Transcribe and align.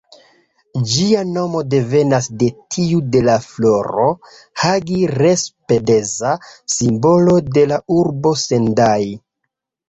Ĝia 0.91 1.19
nomo 1.33 1.59
devenas 1.73 2.29
de 2.43 2.47
tiu 2.75 3.01
de 3.15 3.21
la 3.27 3.35
floro 3.43 4.07
""Hagi-Lespedeza"", 4.63 6.33
simbolo 6.77 7.37
de 7.59 7.67
la 7.75 7.79
urbo 7.99 8.35
Sendai. 8.47 9.05